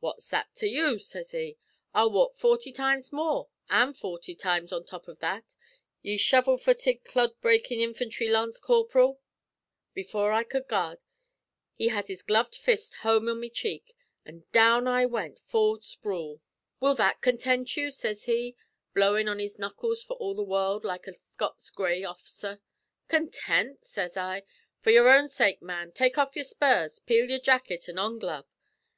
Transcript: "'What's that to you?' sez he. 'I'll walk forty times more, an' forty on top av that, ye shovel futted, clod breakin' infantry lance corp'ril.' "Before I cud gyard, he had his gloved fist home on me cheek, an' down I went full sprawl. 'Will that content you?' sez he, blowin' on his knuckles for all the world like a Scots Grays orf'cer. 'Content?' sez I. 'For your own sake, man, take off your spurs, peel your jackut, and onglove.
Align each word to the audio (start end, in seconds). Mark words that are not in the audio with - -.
"'What's 0.00 0.28
that 0.28 0.54
to 0.54 0.66
you?' 0.66 0.98
sez 0.98 1.32
he. 1.32 1.58
'I'll 1.92 2.10
walk 2.10 2.32
forty 2.32 2.72
times 2.72 3.12
more, 3.12 3.50
an' 3.68 3.92
forty 3.92 4.34
on 4.42 4.86
top 4.86 5.06
av 5.10 5.18
that, 5.18 5.54
ye 6.00 6.16
shovel 6.16 6.56
futted, 6.56 7.04
clod 7.04 7.38
breakin' 7.42 7.78
infantry 7.78 8.28
lance 8.30 8.58
corp'ril.' 8.58 9.20
"Before 9.92 10.32
I 10.32 10.44
cud 10.44 10.68
gyard, 10.70 11.00
he 11.74 11.88
had 11.88 12.06
his 12.08 12.22
gloved 12.22 12.54
fist 12.54 12.94
home 13.02 13.28
on 13.28 13.40
me 13.40 13.50
cheek, 13.50 13.94
an' 14.24 14.44
down 14.52 14.86
I 14.88 15.04
went 15.04 15.38
full 15.38 15.78
sprawl. 15.82 16.40
'Will 16.80 16.94
that 16.94 17.20
content 17.20 17.76
you?' 17.76 17.90
sez 17.90 18.24
he, 18.24 18.56
blowin' 18.94 19.28
on 19.28 19.38
his 19.38 19.58
knuckles 19.58 20.02
for 20.02 20.16
all 20.16 20.34
the 20.34 20.42
world 20.42 20.82
like 20.82 21.06
a 21.06 21.12
Scots 21.12 21.68
Grays 21.68 22.06
orf'cer. 22.06 22.60
'Content?' 23.08 23.84
sez 23.84 24.16
I. 24.16 24.44
'For 24.80 24.90
your 24.92 25.10
own 25.10 25.28
sake, 25.28 25.60
man, 25.60 25.92
take 25.92 26.16
off 26.16 26.34
your 26.36 26.44
spurs, 26.46 27.00
peel 27.00 27.28
your 27.28 27.38
jackut, 27.38 27.86
and 27.86 27.98
onglove. 27.98 28.46